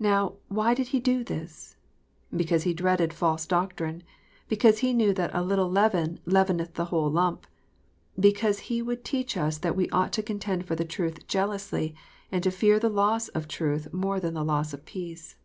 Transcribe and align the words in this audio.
Now, 0.00 0.38
why 0.48 0.74
did 0.74 0.88
he 0.88 0.98
do 0.98 1.22
this 1.22 1.76
1? 2.30 2.36
Because 2.38 2.64
he 2.64 2.74
dreaded 2.74 3.12
false 3.14 3.46
doctrine, 3.46 4.02
because 4.48 4.78
he 4.80 4.92
knew 4.92 5.12
that 5.14 5.30
a 5.32 5.40
little 5.40 5.70
leaven 5.70 6.18
leaveneth 6.26 6.74
the 6.74 6.86
whole 6.86 7.08
lump, 7.08 7.46
because 8.18 8.58
he 8.66 8.82
would 8.82 9.04
teach 9.04 9.36
us 9.36 9.58
that 9.58 9.76
we 9.76 9.88
ought 9.90 10.12
to 10.14 10.20
contend 10.24 10.66
for 10.66 10.74
the 10.74 10.84
truth 10.84 11.28
jealously, 11.28 11.94
and 12.32 12.42
to 12.42 12.50
fear 12.50 12.80
the 12.80 12.88
loss 12.90 13.28
of 13.28 13.46
truth 13.46 13.92
more 13.92 14.18
than 14.18 14.34
the 14.34 14.42
loss 14.42 14.74
of 14.74 14.84
peace. 14.84 15.36